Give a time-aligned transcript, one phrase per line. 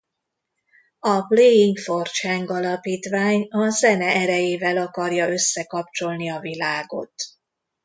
[0.99, 7.13] A Playing For Change alapítvány a zene erejével akarja összekapcsolni a világot.